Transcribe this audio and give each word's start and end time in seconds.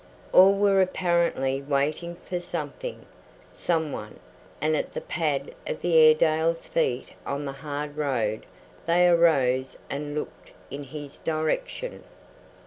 All 0.31 0.55
were 0.55 0.81
apparently 0.81 1.61
waiting 1.61 2.15
for 2.27 2.39
something, 2.39 3.05
someone, 3.51 4.19
and 4.59 4.75
at 4.75 4.93
the 4.93 4.99
pad 5.01 5.53
of 5.67 5.81
the 5.81 5.95
Airedale's 5.95 6.65
feet 6.65 7.13
on 7.23 7.45
the 7.45 7.51
hard 7.51 7.95
road 7.95 8.47
they 8.87 9.07
arose 9.07 9.77
and 9.91 10.15
looked 10.15 10.53
in 10.71 10.85
his 10.85 11.19
direction. 11.19 12.03